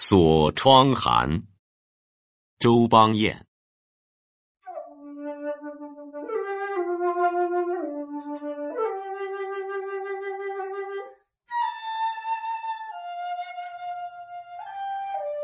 [0.00, 1.42] 锁窗寒，
[2.60, 3.44] 周邦彦。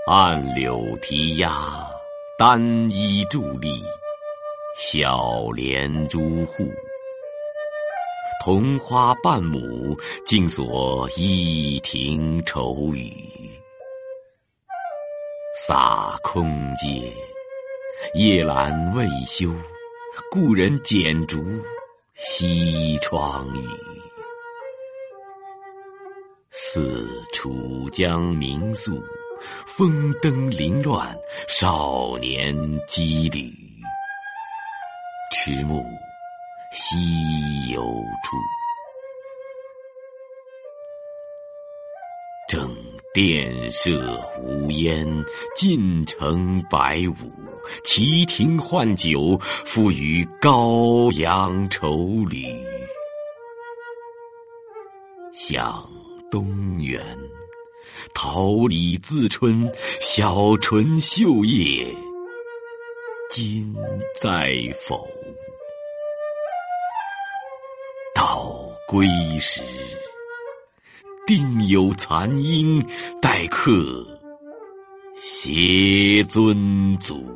[0.06, 1.50] 暗柳啼鸦，
[2.38, 2.60] 单
[2.92, 3.82] 衣伫立，
[4.78, 6.64] 小帘朱户。
[8.44, 13.43] 桐花半亩，净锁一庭愁雨。
[15.66, 17.10] 洒空阶，
[18.12, 19.50] 夜阑未休，
[20.30, 21.42] 故人剪烛，
[22.16, 23.66] 西窗雨。
[26.50, 29.02] 似楚江明宿，
[29.66, 31.16] 风灯凌乱，
[31.48, 33.50] 少年羁旅。
[35.32, 35.82] 迟暮。
[36.72, 37.80] 西游
[38.24, 38.36] 处，
[42.48, 42.76] 正
[43.14, 45.06] 殿设无烟，
[45.54, 47.30] 尽城百舞。
[47.84, 52.44] 旗亭换酒，付与高阳愁侣。
[55.32, 55.88] 向
[56.28, 57.00] 东园，
[58.12, 61.86] 桃李自春，小唇绣叶，
[63.30, 63.72] 今
[64.20, 65.08] 在否？
[68.12, 68.52] 到
[68.88, 69.06] 归
[69.38, 69.62] 时，
[71.26, 72.84] 定有残音
[73.20, 74.06] 待客，
[75.16, 77.26] 携尊祖。